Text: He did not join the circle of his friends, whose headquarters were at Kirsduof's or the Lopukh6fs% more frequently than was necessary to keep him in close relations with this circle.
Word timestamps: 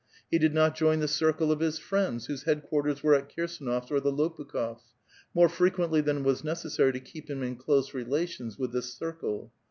He 0.31 0.39
did 0.39 0.55
not 0.55 0.75
join 0.75 0.99
the 0.99 1.07
circle 1.07 1.51
of 1.51 1.59
his 1.59 1.77
friends, 1.77 2.25
whose 2.25 2.41
headquarters 2.41 3.03
were 3.03 3.13
at 3.13 3.29
Kirsduof's 3.29 3.91
or 3.91 3.99
the 3.99 4.11
Lopukh6fs% 4.11 4.77
more 5.35 5.47
frequently 5.47 6.01
than 6.01 6.23
was 6.23 6.43
necessary 6.43 6.91
to 6.93 6.99
keep 6.99 7.29
him 7.29 7.43
in 7.43 7.55
close 7.55 7.93
relations 7.93 8.57
with 8.57 8.71
this 8.71 8.95
circle. 8.97 9.53